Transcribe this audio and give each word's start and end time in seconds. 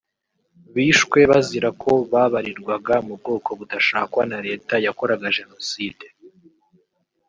bishwe 0.75 1.19
bazira 1.31 1.69
ko 1.81 1.91
babarirwaga 2.11 2.95
mu 3.05 3.13
bwoko 3.19 3.49
budashakwa 3.59 4.21
na 4.31 4.37
Leta 4.47 4.73
yakoraga 4.85 5.27
Jenoside 5.37 6.05